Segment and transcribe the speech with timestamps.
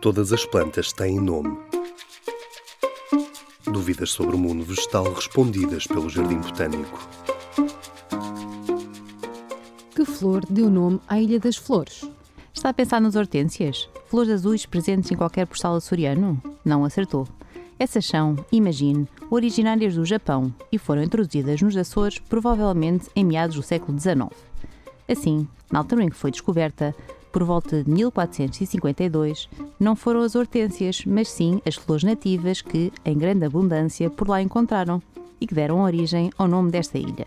[0.00, 1.58] Todas as plantas têm nome.
[3.64, 7.08] Dúvidas sobre o mundo vegetal respondidas pelo Jardim Botânico.
[9.96, 12.08] Que flor deu nome à Ilha das Flores?
[12.54, 13.88] Está a pensar nas hortênsias?
[14.06, 16.40] Flores azuis presentes em qualquer postal açoriano?
[16.64, 17.26] Não acertou.
[17.76, 23.62] Essas são, imagine, originárias do Japão e foram introduzidas nos Açores provavelmente em meados do
[23.64, 24.30] século XIX.
[25.08, 26.94] Assim, na altura em que foi descoberta,
[27.32, 33.16] por volta de 1452, não foram as hortênsias, mas sim as flores nativas que, em
[33.16, 35.02] grande abundância, por lá encontraram
[35.40, 37.26] e que deram origem ao nome desta ilha.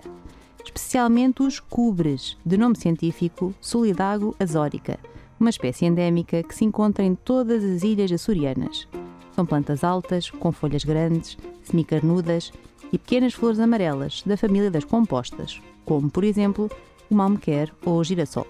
[0.63, 4.99] Especialmente os cubres, de nome científico Solidago azórica,
[5.39, 8.87] uma espécie endémica que se encontra em todas as ilhas açorianas.
[9.35, 12.51] São plantas altas, com folhas grandes, semicarnudas
[12.91, 16.70] e pequenas flores amarelas da família das compostas, como, por exemplo,
[17.09, 18.47] o malmequer ou o girassol.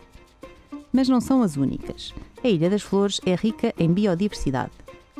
[0.92, 2.14] Mas não são as únicas.
[2.44, 4.72] A Ilha das Flores é rica em biodiversidade,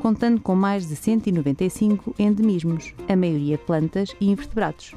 [0.02, 4.94] contando com mais de 195 endemismos, a maioria plantas e invertebrados.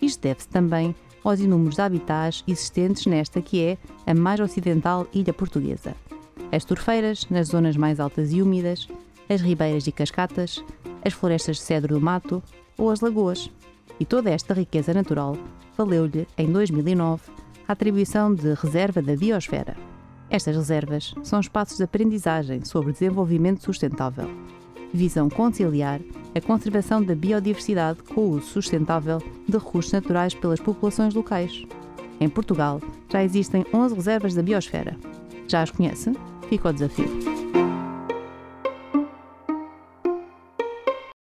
[0.00, 0.94] Isto deve-se também
[1.24, 5.96] aos inúmeros habitats existentes nesta que é a mais ocidental ilha portuguesa.
[6.52, 8.86] As torfeiras, nas zonas mais altas e úmidas,
[9.28, 10.62] as ribeiras e cascatas,
[11.04, 12.42] as florestas de cedro do mato
[12.76, 13.50] ou as lagoas.
[13.98, 15.36] E toda esta riqueza natural
[15.76, 17.22] valeu-lhe, em 2009,
[17.66, 19.76] a atribuição de Reserva da Biosfera.
[20.34, 24.28] Estas reservas são espaços de aprendizagem sobre desenvolvimento sustentável.
[24.92, 26.00] Visam conciliar
[26.34, 31.64] a conservação da biodiversidade com o uso sustentável de recursos naturais pelas populações locais.
[32.20, 32.80] Em Portugal,
[33.12, 34.96] já existem 11 reservas da biosfera.
[35.46, 36.10] Já as conhece?
[36.48, 37.33] Fica o desafio.